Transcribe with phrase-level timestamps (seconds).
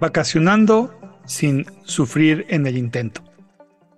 [0.00, 0.94] vacacionando
[1.26, 3.22] sin sufrir en el intento.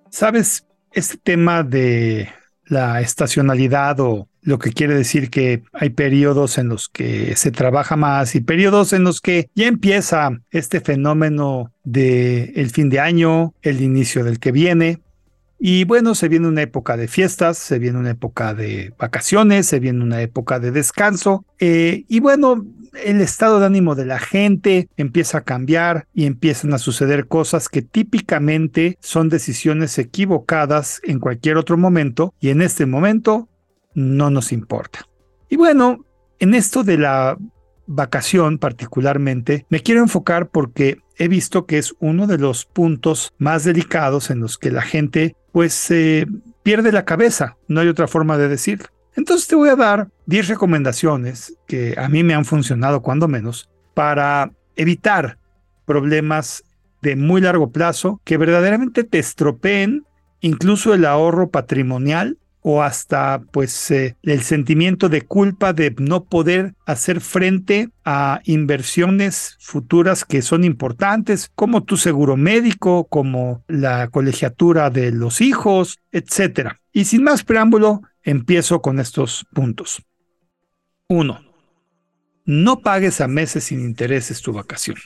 [0.09, 2.29] Sabes, este tema de
[2.65, 7.95] la estacionalidad o lo que quiere decir que hay periodos en los que se trabaja
[7.95, 13.53] más y periodos en los que ya empieza este fenómeno de el fin de año,
[13.61, 15.01] el inicio del que viene.
[15.61, 19.81] Y bueno, se viene una época de fiestas, se viene una época de vacaciones, se
[19.81, 21.45] viene una época de descanso.
[21.59, 26.73] Eh, y bueno, el estado de ánimo de la gente empieza a cambiar y empiezan
[26.73, 32.85] a suceder cosas que típicamente son decisiones equivocadas en cualquier otro momento y en este
[32.85, 33.49] momento
[33.93, 35.07] no nos importa.
[35.49, 36.05] Y bueno,
[36.39, 37.37] en esto de la
[37.87, 43.63] vacación particularmente, me quiero enfocar porque he visto que es uno de los puntos más
[43.63, 45.91] delicados en los que la gente pues
[46.63, 48.87] pierde la cabeza, no hay otra forma de decirlo.
[49.19, 53.69] Entonces te voy a dar 10 recomendaciones que a mí me han funcionado cuando menos
[53.93, 55.37] para evitar
[55.83, 56.63] problemas
[57.01, 60.05] de muy largo plazo que verdaderamente te estropeen
[60.39, 66.75] incluso el ahorro patrimonial o hasta pues eh, el sentimiento de culpa de no poder
[66.85, 74.89] hacer frente a inversiones futuras que son importantes, como tu seguro médico, como la colegiatura
[74.89, 76.79] de los hijos, etcétera.
[76.91, 80.03] Y sin más preámbulo, Empiezo con estos puntos.
[81.07, 81.41] Uno,
[82.45, 84.97] No pagues a meses sin intereses tu vacación.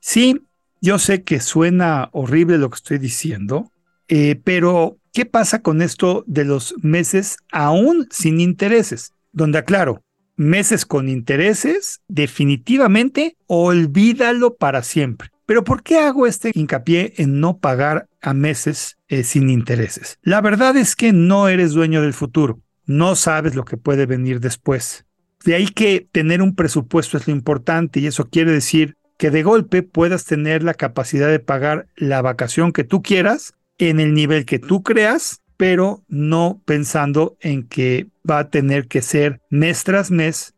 [0.00, 0.46] Sí,
[0.80, 3.70] yo sé que suena horrible lo que estoy diciendo,
[4.08, 9.12] eh, pero ¿qué pasa con esto de los meses aún sin intereses?
[9.32, 10.02] Donde aclaro,
[10.36, 15.30] meses con intereses, definitivamente olvídalo para siempre.
[15.46, 20.18] Pero ¿por qué hago este hincapié en no pagar a meses eh, sin intereses?
[20.22, 24.40] La verdad es que no eres dueño del futuro, no sabes lo que puede venir
[24.40, 25.04] después.
[25.44, 29.42] De ahí que tener un presupuesto es lo importante y eso quiere decir que de
[29.42, 33.54] golpe puedas tener la capacidad de pagar la vacación que tú quieras
[33.88, 39.02] en el nivel que tú creas, pero no pensando en que va a tener que
[39.02, 40.54] ser mes tras mes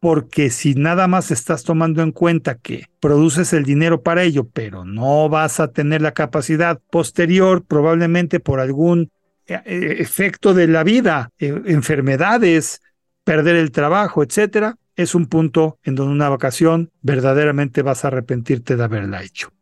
[0.00, 4.84] porque si nada más estás tomando en cuenta que produces el dinero para ello, pero
[4.86, 9.10] no vas a tener la capacidad posterior, probablemente por algún
[9.46, 12.80] eh, eh, efecto de la vida, eh, enfermedades,
[13.24, 18.76] perder el trabajo, etcétera, es un punto en donde una vacación verdaderamente vas a arrepentirte
[18.76, 19.52] de haberla hecho.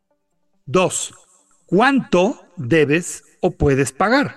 [0.66, 1.12] Dos,
[1.68, 4.36] ¿cuánto debes o puedes pagar?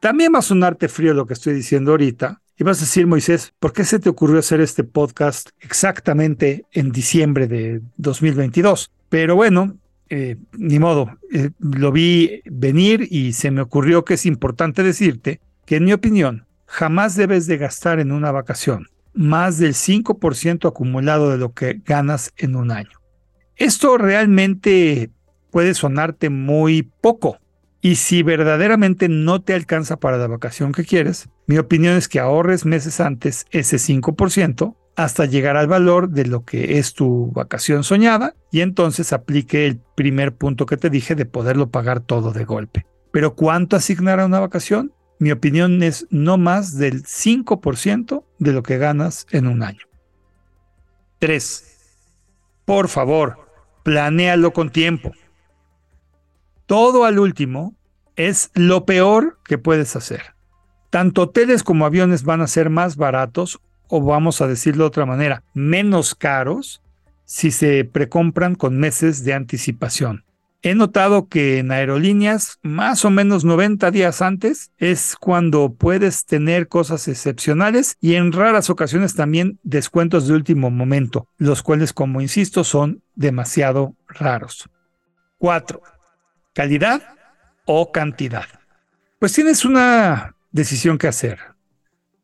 [0.00, 3.52] También va a sonarte frío lo que estoy diciendo ahorita, y vas a decir, Moisés,
[3.58, 8.92] ¿por qué se te ocurrió hacer este podcast exactamente en diciembre de 2022?
[9.08, 9.76] Pero bueno,
[10.08, 15.40] eh, ni modo, eh, lo vi venir y se me ocurrió que es importante decirte
[15.66, 21.30] que en mi opinión, jamás debes de gastar en una vacación más del 5% acumulado
[21.30, 23.00] de lo que ganas en un año.
[23.56, 25.10] Esto realmente
[25.54, 27.38] puede sonarte muy poco,
[27.80, 32.18] y si verdaderamente no te alcanza para la vacación que quieres, mi opinión es que
[32.18, 37.84] ahorres meses antes ese 5% hasta llegar al valor de lo que es tu vacación
[37.84, 42.44] soñada y entonces aplique el primer punto que te dije de poderlo pagar todo de
[42.44, 42.84] golpe.
[43.12, 44.92] Pero ¿cuánto asignar a una vacación?
[45.20, 49.86] Mi opinión es no más del 5% de lo que ganas en un año.
[51.20, 51.76] 3.
[52.64, 53.46] Por favor,
[53.84, 55.12] planéalo con tiempo
[56.66, 57.74] todo al último
[58.16, 60.34] es lo peor que puedes hacer.
[60.90, 65.06] Tanto hoteles como aviones van a ser más baratos, o vamos a decirlo de otra
[65.06, 66.82] manera, menos caros
[67.24, 70.24] si se precompran con meses de anticipación.
[70.62, 76.68] He notado que en aerolíneas, más o menos 90 días antes, es cuando puedes tener
[76.68, 82.64] cosas excepcionales y en raras ocasiones también descuentos de último momento, los cuales, como insisto,
[82.64, 84.70] son demasiado raros.
[85.36, 85.82] 4
[86.54, 87.02] calidad
[87.66, 88.46] o cantidad.
[89.18, 91.38] Pues tienes una decisión que hacer.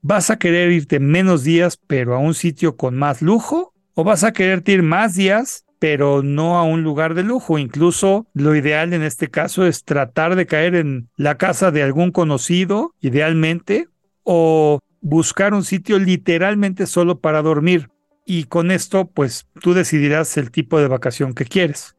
[0.03, 3.75] ¿Vas a querer irte menos días pero a un sitio con más lujo?
[3.95, 7.59] ¿O vas a querer ir más días pero no a un lugar de lujo?
[7.59, 12.12] Incluso lo ideal en este caso es tratar de caer en la casa de algún
[12.12, 13.88] conocido, idealmente,
[14.23, 17.91] o buscar un sitio literalmente solo para dormir.
[18.25, 21.97] Y con esto, pues tú decidirás el tipo de vacación que quieres.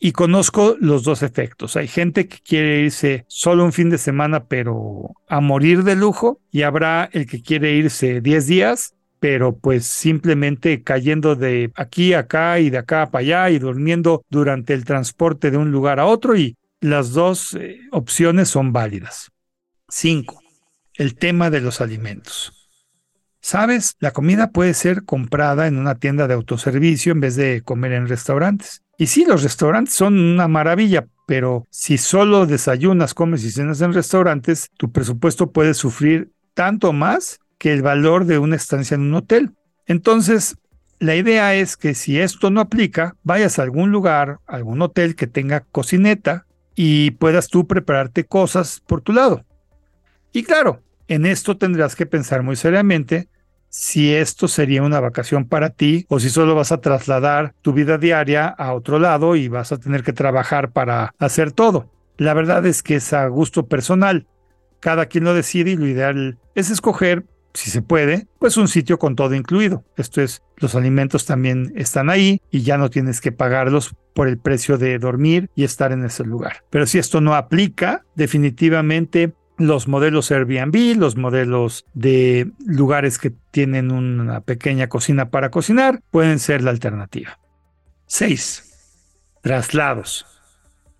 [0.00, 1.76] Y conozco los dos efectos.
[1.76, 6.40] Hay gente que quiere irse solo un fin de semana, pero a morir de lujo,
[6.52, 12.20] y habrá el que quiere irse 10 días, pero pues simplemente cayendo de aquí a
[12.20, 16.06] acá y de acá para allá y durmiendo durante el transporte de un lugar a
[16.06, 19.30] otro y las dos eh, opciones son válidas.
[19.88, 20.40] 5.
[20.94, 22.57] El tema de los alimentos.
[23.48, 27.92] Sabes, la comida puede ser comprada en una tienda de autoservicio en vez de comer
[27.92, 28.82] en restaurantes.
[28.98, 33.94] Y sí, los restaurantes son una maravilla, pero si solo desayunas, comes y cenas en
[33.94, 39.14] restaurantes, tu presupuesto puede sufrir tanto más que el valor de una estancia en un
[39.14, 39.52] hotel.
[39.86, 40.58] Entonces,
[40.98, 45.26] la idea es que si esto no aplica, vayas a algún lugar, algún hotel que
[45.26, 49.42] tenga cocineta y puedas tú prepararte cosas por tu lado.
[50.34, 53.30] Y claro, en esto tendrás que pensar muy seriamente
[53.68, 57.98] si esto sería una vacación para ti o si solo vas a trasladar tu vida
[57.98, 61.90] diaria a otro lado y vas a tener que trabajar para hacer todo.
[62.16, 64.26] La verdad es que es a gusto personal.
[64.80, 67.24] Cada quien lo decide y lo ideal es escoger,
[67.54, 69.84] si se puede, pues un sitio con todo incluido.
[69.96, 74.38] Esto es, los alimentos también están ahí y ya no tienes que pagarlos por el
[74.38, 76.64] precio de dormir y estar en ese lugar.
[76.70, 83.90] Pero si esto no aplica, definitivamente los modelos Airbnb, los modelos de lugares que tienen
[83.90, 87.38] una pequeña cocina para cocinar, pueden ser la alternativa.
[88.06, 88.64] 6.
[89.42, 90.26] Traslados.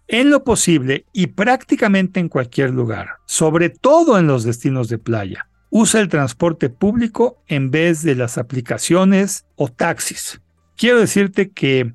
[0.09, 5.49] En lo posible y prácticamente en cualquier lugar, sobre todo en los destinos de playa,
[5.71, 10.41] usa el transporte público en vez de las aplicaciones o taxis.
[10.77, 11.93] Quiero decirte que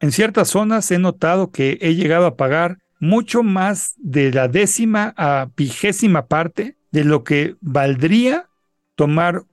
[0.00, 5.14] en ciertas zonas he notado que he llegado a pagar mucho más de la décima
[5.16, 8.48] a vigésima parte de lo que valdría
[8.94, 9.44] tomar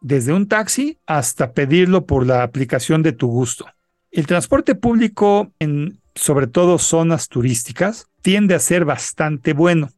[0.00, 3.66] desde un taxi hasta pedirlo por la aplicación de tu gusto.
[4.10, 9.90] El transporte público en sobre todo zonas turísticas tiende a ser bastante bueno.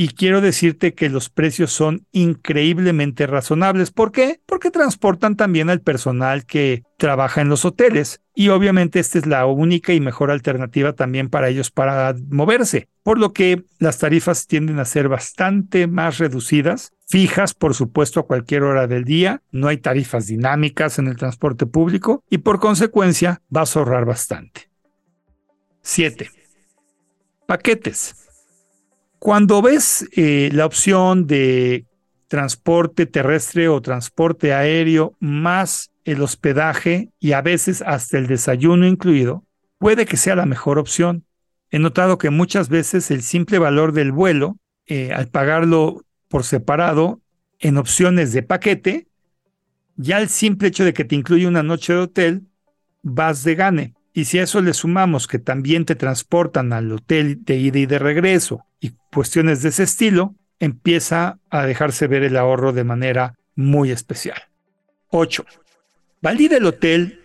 [0.00, 3.90] Y quiero decirte que los precios son increíblemente razonables.
[3.90, 4.40] ¿Por qué?
[4.46, 8.20] Porque transportan también al personal que trabaja en los hoteles.
[8.32, 12.88] Y obviamente esta es la única y mejor alternativa también para ellos para moverse.
[13.02, 18.26] Por lo que las tarifas tienden a ser bastante más reducidas fijas, por supuesto, a
[18.28, 19.42] cualquier hora del día.
[19.50, 24.70] No hay tarifas dinámicas en el transporte público y por consecuencia vas a ahorrar bastante.
[25.82, 26.30] 7.
[27.48, 28.27] Paquetes.
[29.18, 31.86] Cuando ves eh, la opción de
[32.28, 39.44] transporte terrestre o transporte aéreo más el hospedaje y a veces hasta el desayuno incluido,
[39.78, 41.24] puede que sea la mejor opción.
[41.70, 44.56] He notado que muchas veces el simple valor del vuelo,
[44.86, 47.20] eh, al pagarlo por separado
[47.58, 49.08] en opciones de paquete,
[49.96, 52.42] ya el simple hecho de que te incluye una noche de hotel,
[53.02, 53.94] vas de gane.
[54.18, 57.86] Y si a eso le sumamos que también te transportan al hotel de ida y
[57.86, 63.36] de regreso y cuestiones de ese estilo, empieza a dejarse ver el ahorro de manera
[63.54, 64.42] muy especial.
[65.10, 65.46] 8.
[66.20, 67.22] Valida el hotel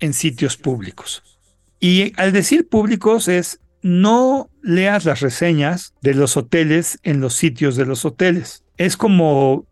[0.00, 1.22] en sitios públicos.
[1.78, 7.76] Y al decir públicos es no leas las reseñas de los hoteles en los sitios
[7.76, 8.64] de los hoteles.
[8.78, 9.64] Es como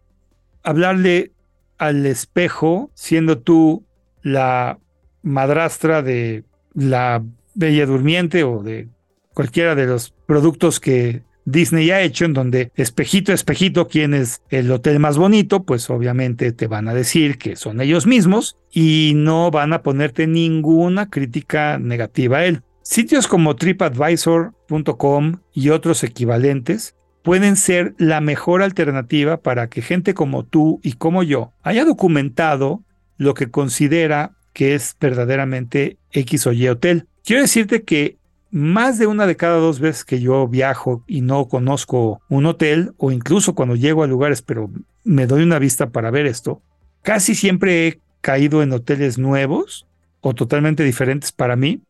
[0.63, 1.33] hablarle
[1.79, 3.85] al espejo siendo tú
[4.23, 4.79] la
[5.25, 6.45] madrastra de
[6.75, 7.25] la
[7.55, 8.89] Bella Durmiente o de
[9.33, 14.71] cualquiera de los productos que Disney ha hecho, en donde espejito, espejito, quién es el
[14.71, 19.51] hotel más bonito, pues obviamente te van a decir que son ellos mismos y no
[19.51, 22.63] van a ponerte ninguna crítica negativa a él.
[22.83, 30.45] Sitios como tripadvisor.com y otros equivalentes pueden ser la mejor alternativa para que gente como
[30.45, 32.83] tú y como yo haya documentado
[33.17, 37.07] lo que considera que es verdaderamente X o Y hotel.
[37.23, 38.17] Quiero decirte que
[38.51, 42.95] más de una de cada dos veces que yo viajo y no conozco un hotel,
[42.97, 44.71] o incluso cuando llego a lugares, pero
[45.03, 46.63] me doy una vista para ver esto,
[47.03, 49.87] casi siempre he caído en hoteles nuevos
[50.21, 51.83] o totalmente diferentes para mí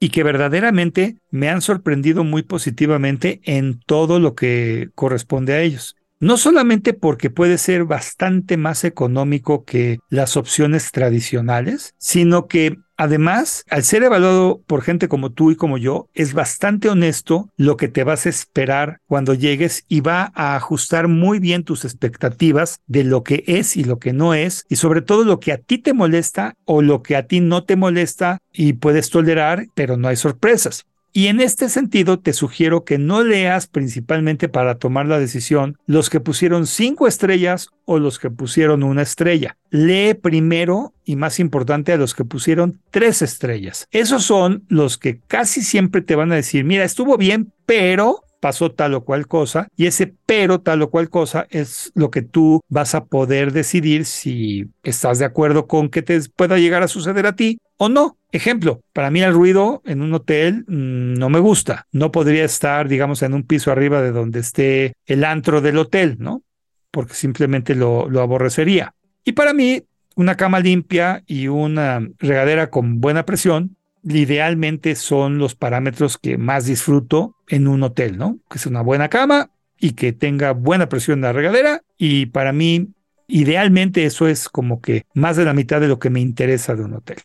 [0.00, 5.96] y que verdaderamente me han sorprendido muy positivamente en todo lo que corresponde a ellos.
[6.18, 13.62] No solamente porque puede ser bastante más económico que las opciones tradicionales, sino que Además,
[13.68, 17.88] al ser evaluado por gente como tú y como yo, es bastante honesto lo que
[17.88, 23.04] te vas a esperar cuando llegues y va a ajustar muy bien tus expectativas de
[23.04, 25.76] lo que es y lo que no es, y sobre todo lo que a ti
[25.76, 30.08] te molesta o lo que a ti no te molesta y puedes tolerar, pero no
[30.08, 30.86] hay sorpresas.
[31.16, 36.10] Y en este sentido te sugiero que no leas principalmente para tomar la decisión los
[36.10, 39.56] que pusieron cinco estrellas o los que pusieron una estrella.
[39.70, 43.88] Lee primero y más importante a los que pusieron tres estrellas.
[43.92, 48.70] Esos son los que casi siempre te van a decir, mira, estuvo bien, pero pasó
[48.70, 52.60] tal o cual cosa y ese pero tal o cual cosa es lo que tú
[52.68, 57.26] vas a poder decidir si estás de acuerdo con que te pueda llegar a suceder
[57.26, 58.18] a ti o no.
[58.32, 61.86] Ejemplo, para mí el ruido en un hotel mm, no me gusta.
[61.92, 66.16] No podría estar, digamos, en un piso arriba de donde esté el antro del hotel,
[66.18, 66.42] ¿no?
[66.90, 68.94] Porque simplemente lo, aborrecería.
[69.24, 69.82] Y para mí,
[70.16, 76.66] una cama limpia y una regadera con buena presión, idealmente son los parámetros que más
[76.66, 78.38] disfruto en un hotel, ¿no?
[78.50, 81.82] Que es una buena cama y que tenga buena presión en la regadera.
[81.98, 82.88] Y para mí,
[83.28, 86.84] idealmente eso es como que más de la mitad de lo que me interesa de
[86.84, 87.18] un hotel.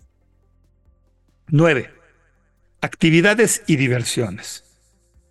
[1.51, 1.89] 9.
[2.81, 4.63] Actividades y diversiones.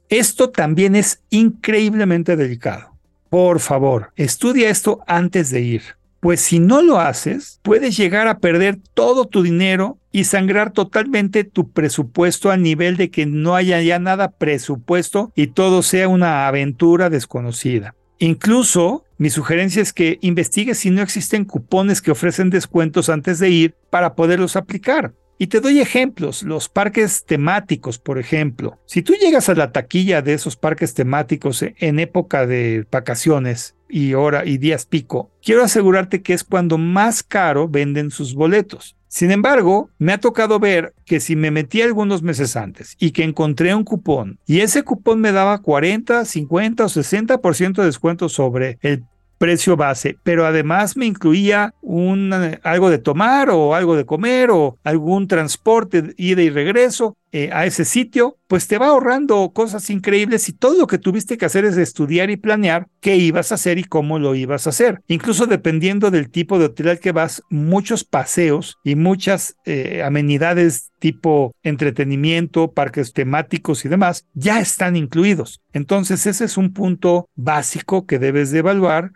[0.08, 2.96] Esto también es increíblemente delicado.
[3.28, 5.82] Por favor, estudia esto antes de ir
[6.20, 11.44] pues si no lo haces, puedes llegar a perder todo tu dinero y sangrar totalmente
[11.44, 16.46] tu presupuesto a nivel de que no haya ya nada presupuesto y todo sea una
[16.46, 17.94] aventura desconocida.
[18.18, 23.48] Incluso mi sugerencia es que investigues si no existen cupones que ofrecen descuentos antes de
[23.48, 25.14] ir para poderlos aplicar.
[25.42, 28.78] Y te doy ejemplos, los parques temáticos, por ejemplo.
[28.84, 34.12] Si tú llegas a la taquilla de esos parques temáticos en época de vacaciones y
[34.12, 38.96] hora y días pico, quiero asegurarte que es cuando más caro venden sus boletos.
[39.08, 43.24] Sin embargo, me ha tocado ver que si me metí algunos meses antes y que
[43.24, 48.78] encontré un cupón y ese cupón me daba 40, 50 o 60% de descuento sobre
[48.82, 49.04] el
[49.40, 52.30] precio base, pero además me incluía un,
[52.62, 57.64] algo de tomar o algo de comer o algún transporte, ida y regreso eh, a
[57.64, 61.64] ese sitio, pues te va ahorrando cosas increíbles y todo lo que tuviste que hacer
[61.64, 65.00] es estudiar y planear qué ibas a hacer y cómo lo ibas a hacer.
[65.06, 70.90] Incluso dependiendo del tipo de hotel al que vas, muchos paseos y muchas eh, amenidades
[70.98, 75.62] tipo entretenimiento, parques temáticos y demás ya están incluidos.
[75.72, 79.12] Entonces ese es un punto básico que debes de evaluar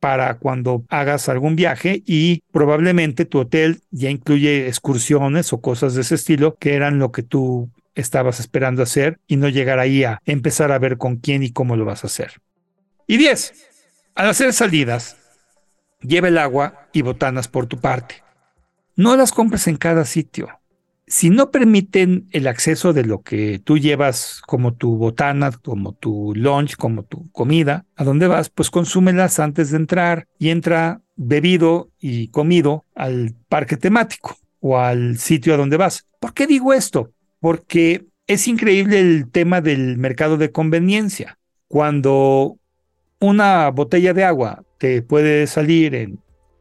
[0.00, 6.02] para cuando hagas algún viaje y probablemente tu hotel ya incluye excursiones o cosas de
[6.02, 10.20] ese estilo que eran lo que tú estabas esperando hacer y no llegar ahí a
[10.26, 12.40] empezar a ver con quién y cómo lo vas a hacer.
[13.06, 13.54] Y 10.
[14.14, 15.16] Al hacer salidas,
[16.00, 18.22] lleva el agua y botanas por tu parte.
[18.96, 20.48] No las compres en cada sitio
[21.06, 26.34] si no permiten el acceso de lo que tú llevas como tu botana, como tu
[26.34, 31.90] lunch, como tu comida, a dónde vas, pues consúmelas antes de entrar y entra bebido
[32.00, 36.06] y comido al parque temático o al sitio a donde vas.
[36.18, 37.12] ¿Por qué digo esto?
[37.40, 41.38] Porque es increíble el tema del mercado de conveniencia.
[41.68, 42.58] Cuando
[43.20, 46.18] una botella de agua te puede salir en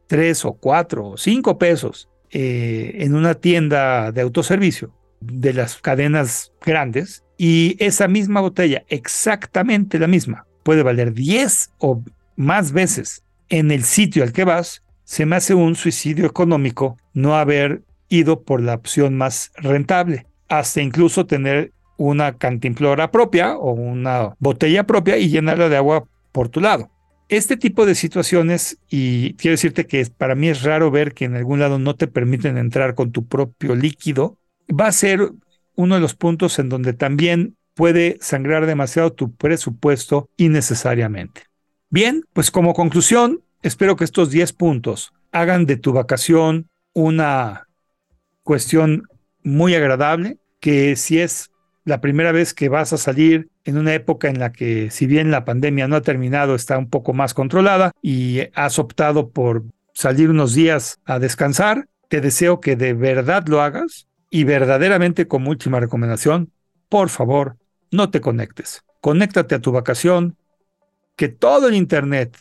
[0.07, 6.51] tres o cuatro o cinco pesos eh, en una tienda de autoservicio de las cadenas
[6.65, 12.01] grandes y esa misma botella, exactamente la misma, puede valer 10 o
[12.35, 17.35] más veces en el sitio al que vas, se me hace un suicidio económico no
[17.35, 24.35] haber ido por la opción más rentable, hasta incluso tener una cantimplora propia o una
[24.39, 26.89] botella propia y llenarla de agua por tu lado.
[27.27, 31.35] Este tipo de situaciones, y quiero decirte que para mí es raro ver que en
[31.35, 34.37] algún lado no te permiten entrar con tu propio líquido,
[34.69, 35.31] va a ser
[35.75, 41.43] uno de los puntos en donde también puede sangrar demasiado tu presupuesto innecesariamente.
[41.89, 47.67] Bien, pues como conclusión, espero que estos 10 puntos hagan de tu vacación una
[48.43, 49.07] cuestión
[49.43, 51.51] muy agradable, que si es
[51.85, 55.31] la primera vez que vas a salir en una época en la que, si bien
[55.31, 59.63] la pandemia no ha terminado, está un poco más controlada y has optado por
[59.93, 65.51] salir unos días a descansar, te deseo que de verdad lo hagas y verdaderamente como
[65.51, 66.51] última recomendación,
[66.89, 67.57] por favor,
[67.91, 68.83] no te conectes.
[68.99, 70.35] Conéctate a tu vacación,
[71.15, 72.35] que todo el Internet,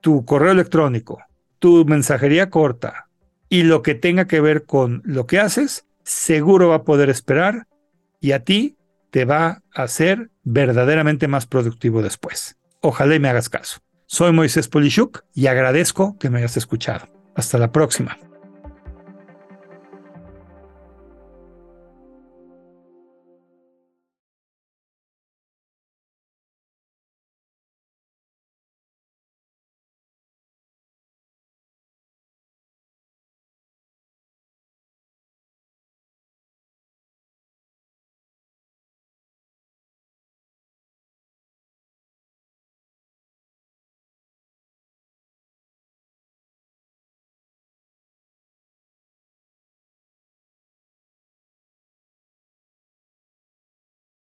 [0.00, 1.18] tu correo electrónico,
[1.58, 3.08] tu mensajería corta
[3.48, 7.66] y lo que tenga que ver con lo que haces, seguro va a poder esperar
[8.20, 8.76] y a ti
[9.10, 12.56] te va a hacer verdaderamente más productivo después.
[12.80, 13.78] Ojalá y me hagas caso.
[14.06, 17.08] Soy Moisés Polishuk y agradezco que me hayas escuchado.
[17.34, 18.18] Hasta la próxima.